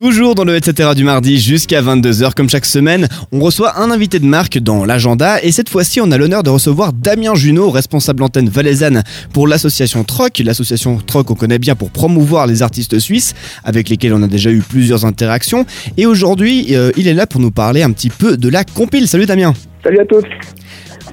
Toujours 0.00 0.36
dans 0.36 0.44
le 0.44 0.54
etc 0.54 0.90
du 0.94 1.02
mardi 1.02 1.38
jusqu'à 1.40 1.82
22h 1.82 2.32
comme 2.32 2.48
chaque 2.48 2.66
semaine, 2.66 3.08
on 3.32 3.40
reçoit 3.40 3.80
un 3.80 3.90
invité 3.90 4.20
de 4.20 4.26
marque 4.26 4.56
dans 4.58 4.84
l'agenda 4.84 5.42
et 5.42 5.50
cette 5.50 5.68
fois-ci 5.68 6.00
on 6.00 6.12
a 6.12 6.16
l'honneur 6.16 6.44
de 6.44 6.50
recevoir 6.50 6.92
Damien 6.92 7.34
Junot, 7.34 7.68
responsable 7.70 8.22
antenne 8.22 8.48
valaisanne 8.48 9.02
pour 9.34 9.48
l'association 9.48 10.04
Troc. 10.04 10.38
L'association 10.38 10.98
Troc 11.04 11.32
on 11.32 11.34
connaît 11.34 11.58
bien 11.58 11.74
pour 11.74 11.90
promouvoir 11.90 12.46
les 12.46 12.62
artistes 12.62 13.00
suisses 13.00 13.34
avec 13.64 13.88
lesquels 13.88 14.14
on 14.14 14.22
a 14.22 14.28
déjà 14.28 14.52
eu 14.52 14.60
plusieurs 14.60 15.04
interactions 15.04 15.66
et 15.96 16.06
aujourd'hui 16.06 16.76
euh, 16.76 16.92
il 16.96 17.08
est 17.08 17.14
là 17.14 17.26
pour 17.26 17.40
nous 17.40 17.50
parler 17.50 17.82
un 17.82 17.90
petit 17.90 18.10
peu 18.10 18.36
de 18.36 18.48
la 18.48 18.62
compile. 18.62 19.08
Salut 19.08 19.26
Damien 19.26 19.52
Salut 19.82 19.98
à 19.98 20.04
tous 20.04 20.22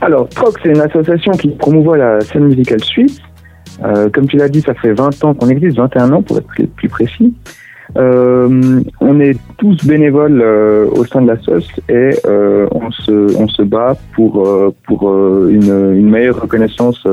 Alors 0.01 0.29
Troc 0.29 0.59
c'est 0.61 0.69
une 0.69 0.81
association 0.81 1.31
qui 1.31 1.47
promouvoit 1.47 1.97
la 1.97 2.21
scène 2.21 2.43
musicale 2.43 2.83
suisse. 2.83 3.17
Euh, 3.83 4.11
comme 4.11 4.27
tu 4.27 4.37
l'as 4.37 4.47
dit 4.47 4.61
ça 4.61 4.75
fait 4.75 4.93
20 4.93 5.23
ans 5.23 5.33
qu'on 5.33 5.49
existe, 5.49 5.77
21 5.77 6.11
ans 6.11 6.21
pour 6.21 6.37
être 6.37 6.47
plus 6.75 6.87
précis. 6.87 7.33
Euh, 7.97 8.81
on 8.99 9.19
est 9.19 9.37
tous 9.57 9.85
bénévoles 9.85 10.41
euh, 10.41 10.87
au 10.91 11.05
sein 11.05 11.21
de 11.21 11.27
la 11.27 11.37
SOS 11.39 11.67
et 11.87 12.11
euh, 12.25 12.67
on, 12.71 12.91
se, 12.91 13.37
on 13.37 13.47
se 13.47 13.61
bat 13.61 13.95
pour, 14.13 14.73
pour 14.83 15.47
une, 15.47 15.93
une 15.95 16.09
meilleure 16.09 16.41
reconnaissance 16.41 17.05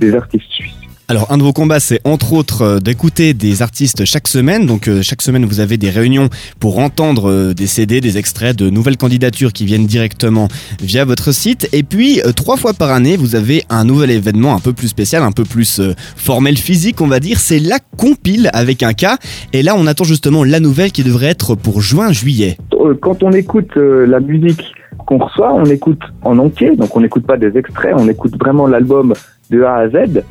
des 0.00 0.14
artistes 0.14 0.50
suisses. 0.50 0.81
Alors, 1.12 1.30
un 1.30 1.36
de 1.36 1.42
vos 1.42 1.52
combats, 1.52 1.78
c'est 1.78 2.00
entre 2.04 2.32
autres 2.32 2.62
euh, 2.62 2.78
d'écouter 2.78 3.34
des 3.34 3.60
artistes 3.60 4.06
chaque 4.06 4.26
semaine. 4.28 4.64
Donc, 4.64 4.88
euh, 4.88 5.02
chaque 5.02 5.20
semaine, 5.20 5.44
vous 5.44 5.60
avez 5.60 5.76
des 5.76 5.90
réunions 5.90 6.30
pour 6.58 6.78
entendre 6.78 7.30
euh, 7.30 7.52
des 7.52 7.66
CD, 7.66 8.00
des 8.00 8.16
extraits 8.16 8.56
de 8.56 8.70
nouvelles 8.70 8.96
candidatures 8.96 9.52
qui 9.52 9.66
viennent 9.66 9.84
directement 9.84 10.48
via 10.80 11.04
votre 11.04 11.30
site. 11.32 11.68
Et 11.74 11.82
puis, 11.82 12.22
trois 12.34 12.56
fois 12.56 12.72
par 12.72 12.92
année, 12.92 13.18
vous 13.18 13.36
avez 13.36 13.62
un 13.68 13.84
nouvel 13.84 14.10
événement 14.10 14.54
un 14.54 14.58
peu 14.58 14.72
plus 14.72 14.88
spécial, 14.88 15.22
un 15.22 15.32
peu 15.32 15.44
plus 15.44 15.82
formel 16.16 16.56
physique, 16.56 17.02
on 17.02 17.08
va 17.08 17.20
dire. 17.20 17.40
C'est 17.40 17.58
la 17.58 17.78
compile 17.98 18.48
avec 18.54 18.82
un 18.82 18.94
K. 18.94 19.18
Et 19.52 19.62
là, 19.62 19.74
on 19.76 19.86
attend 19.86 20.04
justement 20.04 20.44
la 20.44 20.60
nouvelle 20.60 20.92
qui 20.92 21.02
devrait 21.02 21.26
être 21.26 21.54
pour 21.56 21.82
juin-juillet. 21.82 22.56
Quand 23.02 23.22
on 23.22 23.32
écoute 23.32 23.76
la 23.76 24.20
musique 24.20 24.64
qu'on 25.06 25.18
reçoit, 25.18 25.52
on 25.52 25.66
écoute 25.66 26.00
en 26.22 26.38
entier. 26.38 26.74
Donc, 26.74 26.96
on 26.96 27.00
n'écoute 27.02 27.26
pas 27.26 27.36
des 27.36 27.58
extraits, 27.58 27.92
on 27.98 28.08
écoute 28.08 28.32
vraiment 28.40 28.66
l'album 28.66 29.12
de 29.50 29.62
A 29.62 29.74
à 29.74 29.88
Z. 29.90 30.22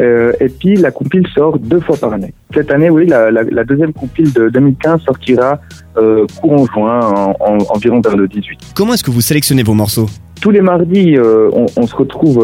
Euh, 0.00 0.32
et 0.40 0.48
puis 0.48 0.76
la 0.76 0.90
compile 0.90 1.26
sort 1.34 1.58
deux 1.58 1.80
fois 1.80 1.96
par 1.96 2.12
année. 2.12 2.32
Cette 2.54 2.70
année, 2.70 2.88
oui, 2.90 3.06
la, 3.06 3.30
la, 3.30 3.42
la 3.42 3.64
deuxième 3.64 3.92
compile 3.92 4.32
de 4.32 4.48
2015 4.48 5.02
sortira 5.02 5.60
euh, 5.96 6.26
courant 6.40 6.64
juin, 6.66 7.00
en, 7.00 7.36
en, 7.38 7.58
environ 7.68 8.00
vers 8.00 8.16
le 8.16 8.26
18. 8.26 8.72
Comment 8.74 8.94
est-ce 8.94 9.04
que 9.04 9.10
vous 9.10 9.20
sélectionnez 9.20 9.62
vos 9.62 9.74
morceaux? 9.74 10.06
Tous 10.40 10.50
les 10.50 10.62
mardis, 10.62 11.16
euh, 11.16 11.50
on, 11.52 11.66
on, 11.76 11.86
se 11.86 11.94
retrouve 11.94 12.42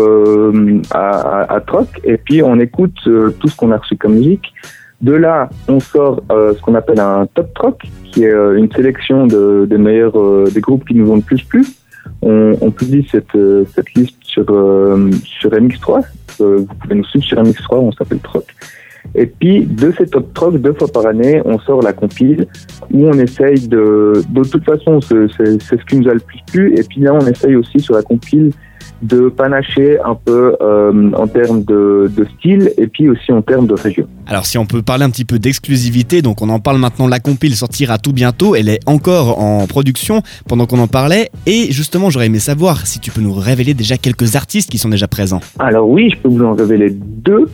à, 0.91 0.99
à, 0.99 1.55
à, 1.55 1.61
Troc 1.61 1.89
et 2.05 2.19
puis 2.19 2.43
on 2.43 2.61
écoute 2.61 2.97
tout 3.03 3.49
ce 3.49 3.57
qu'on 3.57 3.71
a 3.71 3.79
reçu 3.79 3.97
comme 3.97 4.17
musique. 4.17 4.53
De 5.01 5.13
là, 5.13 5.49
on 5.69 5.81
sort 5.81 6.23
ce 6.31 6.61
qu'on 6.61 6.75
appelle 6.75 7.01
un 7.01 7.27
top 7.27 7.55
Troc, 7.55 7.83
qui 8.05 8.25
est 8.25 8.35
une 8.57 8.71
sélection 8.73 9.27
de, 9.27 9.67
des 9.69 9.79
meilleurs 9.79 10.51
des 10.51 10.61
groupes 10.61 10.87
qui 10.87 10.95
nous 10.95 11.11
ont 11.11 11.17
le 11.17 11.23
plus 11.23 11.43
plu. 11.43 11.65
On, 12.23 12.57
on 12.61 12.71
publie 12.71 13.07
cette, 13.11 13.37
cette 13.75 13.95
liste 13.95 14.17
sur 14.23 14.47
sur 15.25 15.51
MX3 15.51 16.03
vous 16.39 16.67
pouvez 16.81 16.95
nous 16.95 17.05
suivre 17.05 17.25
sur 17.25 17.43
MX3, 17.43 17.77
on 17.77 17.93
s'appelle 17.93 18.21
Troc. 18.21 18.45
Et 19.15 19.27
puis, 19.27 19.65
de 19.65 19.93
ces 19.97 20.07
top 20.07 20.35
troc, 20.35 20.61
deux 20.61 20.73
fois 20.73 20.89
par 20.89 21.07
année, 21.07 21.41
on 21.45 21.59
sort 21.61 21.81
la 21.81 21.93
compile 21.93 22.47
où 22.93 23.07
on 23.07 23.13
essaye 23.13 23.69
de. 23.69 24.23
De 24.29 24.43
toute 24.43 24.65
façon, 24.65 25.01
c'est 25.01 25.29
ce 25.29 25.85
qui 25.89 25.97
nous 25.97 26.09
a 26.09 26.15
le 26.15 26.21
plus 26.21 26.41
plu. 26.51 26.75
Et 26.77 26.83
puis 26.83 27.01
là, 27.01 27.15
on 27.15 27.27
essaye 27.27 27.55
aussi 27.55 27.79
sur 27.79 27.95
la 27.95 28.03
compile 28.03 28.53
de 29.03 29.29
panacher 29.29 29.99
un 30.01 30.15
peu 30.15 30.57
euh, 30.61 31.13
en 31.13 31.27
termes 31.27 31.63
de, 31.65 32.11
de, 32.15 32.27
style 32.39 32.73
et 32.79 32.87
puis 32.87 33.09
aussi 33.09 33.31
en 33.33 33.43
termes 33.43 33.67
de 33.67 33.75
région. 33.75 34.07
Alors 34.27 34.47
si 34.47 34.59
on 34.59 34.67
peut 34.67 34.83
parler 34.83 35.05
un 35.05 35.11
petit 35.11 35.25
peu 35.25 35.39
d'exclusivité, 35.39 36.23
donc 36.23 36.43
on 36.43 36.49
en 36.49 36.61
parle 36.61 36.79
maintenant, 36.79 37.07
la 37.07 37.21
compile 37.21 37.55
sortira 37.55 37.99
tout 37.99 38.13
bientôt, 38.13 38.55
elle 38.55 38.69
est 38.69 38.81
encore 38.87 39.39
en 39.39 39.67
production 39.67 40.23
pendant 40.49 40.67
qu'on 40.67 40.79
en 40.79 40.89
parlait 40.89 41.31
et 41.47 41.71
justement 41.73 42.11
j'aurais 42.11 42.27
aimé 42.27 42.39
savoir 42.39 42.87
si 42.87 43.01
tu 43.01 43.11
peux 43.11 43.21
nous 43.21 43.35
révéler 43.35 43.75
déjà 43.75 43.97
quelques 43.99 44.37
artistes 44.37 44.71
qui 44.71 44.79
sont 44.79 44.89
déjà 44.89 45.09
présents. 45.09 45.41
Alors 45.59 45.89
oui, 45.89 46.11
je 46.11 46.17
peux 46.17 46.29
vous 46.29 46.45
en 46.45 46.55
révéler 46.55 46.91
deux 46.91 47.49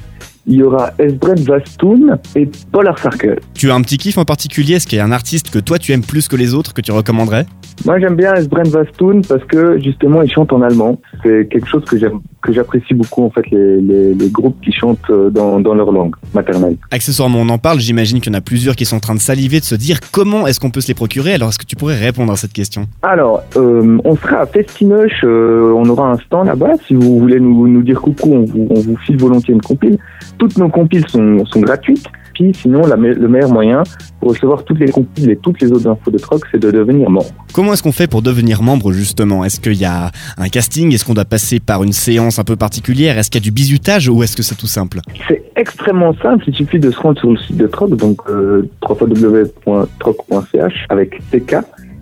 il 0.46 0.56
y 0.56 0.62
aura 0.62 0.92
Esbret 0.98 1.40
Vastoun 1.40 2.18
et 2.34 2.48
Polar 2.70 2.98
Circle. 2.98 3.40
Tu 3.54 3.70
as 3.70 3.74
un 3.74 3.82
petit 3.82 3.98
kiff 3.98 4.18
en 4.18 4.24
particulier? 4.24 4.74
Est-ce 4.74 4.86
qu'il 4.86 4.98
y 4.98 5.00
a 5.00 5.04
un 5.04 5.12
artiste 5.12 5.50
que 5.50 5.58
toi 5.58 5.78
tu 5.78 5.92
aimes 5.92 6.02
plus 6.02 6.28
que 6.28 6.36
les 6.36 6.54
autres 6.54 6.74
que 6.74 6.80
tu 6.80 6.92
recommanderais? 6.92 7.46
Moi 7.84 8.00
j'aime 8.00 8.16
bien 8.16 8.34
Esbret 8.34 8.68
Vastoun 8.68 9.22
parce 9.24 9.44
que 9.44 9.78
justement 9.78 10.22
il 10.22 10.30
chante 10.30 10.52
en 10.52 10.62
allemand. 10.62 11.00
C'est 11.22 11.48
quelque 11.50 11.68
chose 11.68 11.84
que 11.84 11.98
j'aime 11.98 12.20
que 12.42 12.52
j'apprécie 12.52 12.94
beaucoup 12.94 13.24
en 13.24 13.30
fait 13.30 13.48
les, 13.50 13.80
les, 13.80 14.14
les, 14.14 14.28
groupes 14.28 14.60
qui 14.62 14.72
chantent 14.72 14.98
euh, 15.10 15.30
dans, 15.30 15.60
dans 15.60 15.74
leur 15.74 15.92
langue 15.92 16.14
maternelle. 16.34 16.76
Accessoirement 16.90 17.38
on 17.40 17.48
en 17.48 17.58
parle, 17.58 17.80
j'imagine 17.80 18.20
qu'il 18.20 18.32
y 18.32 18.36
en 18.36 18.38
a 18.38 18.42
plusieurs 18.42 18.76
qui 18.76 18.84
sont 18.84 18.96
en 18.96 19.00
train 19.00 19.14
de 19.14 19.20
saliver, 19.20 19.60
de 19.60 19.64
se 19.64 19.74
dire 19.74 20.00
comment 20.12 20.46
est-ce 20.46 20.60
qu'on 20.60 20.70
peut 20.70 20.80
se 20.80 20.88
les 20.88 20.94
procurer. 20.94 21.34
Alors 21.34 21.50
est-ce 21.50 21.58
que 21.58 21.66
tu 21.66 21.76
pourrais 21.76 21.98
répondre 21.98 22.32
à 22.32 22.36
cette 22.36 22.52
question? 22.52 22.86
Alors 23.02 23.42
euh, 23.56 23.98
on 24.04 24.16
sera 24.16 24.38
à 24.38 24.46
Festinoche, 24.46 25.22
euh, 25.24 25.72
on 25.74 25.88
aura 25.88 26.10
un 26.10 26.18
stand 26.18 26.46
là-bas. 26.46 26.72
Si 26.86 26.94
vous 26.94 27.18
voulez 27.18 27.40
nous, 27.40 27.68
nous 27.68 27.82
dire 27.82 28.00
coucou, 28.00 28.32
on 28.32 28.44
vous, 28.44 28.66
on 28.70 28.80
vous 28.80 28.96
file 28.98 29.18
volontiers 29.18 29.54
une 29.54 29.62
compile. 29.62 29.98
Toutes 30.38 30.58
nos 30.58 30.68
compiles 30.68 31.06
sont, 31.08 31.44
sont 31.46 31.60
gratuites. 31.60 32.06
Puis 32.34 32.52
sinon, 32.54 32.86
la 32.86 32.96
le 32.96 33.28
meilleur 33.28 33.50
moyen 33.50 33.82
pour 34.20 34.30
recevoir 34.30 34.64
toutes 34.64 34.78
les 34.78 34.90
compiles 34.90 35.30
et 35.30 35.36
toutes 35.36 35.60
les 35.60 35.72
autres 35.72 35.88
infos 35.88 36.10
de 36.10 36.18
Troc, 36.18 36.42
c'est 36.50 36.58
de 36.58 36.70
devenir 36.70 37.10
membre. 37.10 37.26
Comment 37.52 37.72
est-ce 37.72 37.82
qu'on 37.82 37.92
fait 37.92 38.06
pour 38.06 38.22
devenir 38.22 38.62
membre 38.62 38.92
justement? 38.92 39.44
Est-ce 39.44 39.60
qu'il 39.60 39.74
y 39.74 39.84
a 39.84 40.10
un 40.38 40.48
casting? 40.48 40.92
Est-ce 40.94 41.04
qu'on 41.04 41.14
doit 41.14 41.24
passer 41.24 41.60
par 41.60 41.82
une 41.82 41.92
séance 41.92 42.38
un 42.38 42.44
peu 42.44 42.56
particulière? 42.56 43.18
Est-ce 43.18 43.30
qu'il 43.30 43.40
y 43.40 43.44
a 43.44 43.46
du 43.46 43.50
bizutage 43.50 44.08
ou 44.08 44.22
est-ce 44.22 44.36
que 44.36 44.42
c'est 44.42 44.54
tout 44.54 44.66
simple? 44.66 45.00
C'est 45.28 45.42
extrêmement 45.56 46.14
simple. 46.22 46.44
Il 46.46 46.54
suffit 46.54 46.78
de 46.78 46.90
se 46.90 46.98
rendre 46.98 47.18
sur 47.18 47.30
le 47.30 47.38
site 47.38 47.56
de 47.56 47.66
Troc, 47.66 47.90
donc 47.96 48.20
euh, 48.28 48.68
www.troc.ch 48.88 50.74
avec 50.88 51.18
TK. 51.30 51.56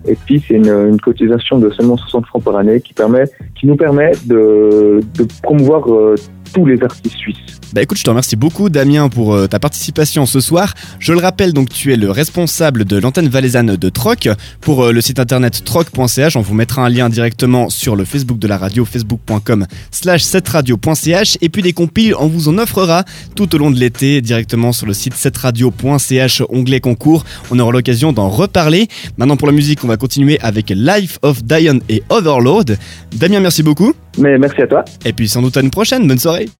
Et 0.07 0.15
puis 0.25 0.43
c'est 0.47 0.55
une, 0.55 0.67
une, 0.67 0.99
cotisation 0.99 1.59
de 1.59 1.69
seulement 1.69 1.95
60 1.95 2.25
francs 2.25 2.43
par 2.43 2.55
année 2.55 2.81
qui 2.81 2.93
permet, 2.93 3.25
qui 3.55 3.67
nous 3.67 3.75
permet 3.75 4.11
de, 4.25 4.99
de 5.15 5.27
promouvoir 5.43 5.93
euh, 5.93 6.15
tous 6.53 6.65
les 6.65 6.81
artistes 6.83 7.15
suisses. 7.17 7.37
Bah 7.73 7.81
écoute, 7.81 7.97
je 7.97 8.03
te 8.03 8.09
remercie 8.09 8.35
beaucoup 8.35 8.69
Damien 8.69 9.07
pour 9.07 9.33
euh, 9.33 9.47
ta 9.47 9.57
participation 9.59 10.25
ce 10.25 10.41
soir. 10.41 10.73
Je 10.99 11.13
le 11.13 11.19
rappelle 11.19 11.53
donc 11.53 11.69
tu 11.69 11.93
es 11.93 11.95
le 11.95 12.11
responsable 12.11 12.83
de 12.83 12.97
l'antenne 12.97 13.29
valaisanne 13.29 13.77
de 13.77 13.89
Troc. 13.89 14.27
Pour 14.59 14.83
euh, 14.83 14.91
le 14.91 14.99
site 14.99 15.19
internet 15.19 15.63
troc.ch, 15.63 16.35
on 16.35 16.41
vous 16.41 16.53
mettra 16.53 16.85
un 16.85 16.89
lien 16.89 17.07
directement 17.09 17.69
sur 17.69 17.95
le 17.95 18.03
Facebook 18.03 18.39
de 18.39 18.47
la 18.47 18.57
radio, 18.57 18.83
facebook.com 18.83 19.67
slash 19.89 20.23
7radio.ch 20.23 21.37
et 21.39 21.49
puis 21.49 21.61
des 21.61 21.73
compiles, 21.73 22.13
on 22.19 22.27
vous 22.27 22.49
en 22.49 22.57
offrera 22.57 23.05
tout 23.35 23.55
au 23.55 23.57
long 23.57 23.71
de 23.71 23.79
l'été 23.79 24.21
directement 24.21 24.73
sur 24.73 24.85
le 24.85 24.93
site 24.93 25.15
7radio.ch, 25.15 26.43
onglet 26.49 26.81
concours. 26.81 27.23
On 27.51 27.59
aura 27.59 27.71
l'occasion 27.71 28.11
d'en 28.11 28.27
reparler. 28.27 28.87
Maintenant 29.17 29.37
pour 29.37 29.47
la 29.47 29.53
musique, 29.53 29.83
on 29.83 29.87
va 29.87 29.97
continuer 29.97 30.39
avec 30.41 30.71
Life 30.75 31.19
of 31.21 31.43
Diane 31.43 31.81
et 31.87 32.03
Overload. 32.09 32.77
Damien, 33.13 33.39
merci 33.39 33.63
beaucoup. 33.63 33.93
Mais 34.17 34.37
merci 34.37 34.61
à 34.61 34.67
toi. 34.67 34.85
Et 35.05 35.13
puis 35.13 35.27
sans 35.27 35.41
doute 35.41 35.57
à 35.57 35.61
une 35.61 35.71
prochaine. 35.71 36.07
Bonne 36.07 36.19
soirée. 36.19 36.49